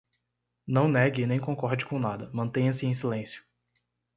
Não 0.65 0.87
negue 0.87 1.21
e 1.21 1.27
nem 1.27 1.39
concorde 1.39 1.85
com 1.85 1.99
nada, 1.99 2.27
mantenha-se 2.33 2.87
em 2.87 2.93
silêncio 2.95 3.43